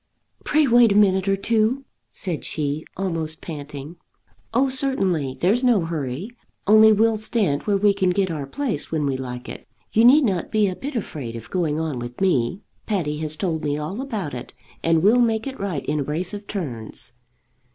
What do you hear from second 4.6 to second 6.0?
certainly. There's no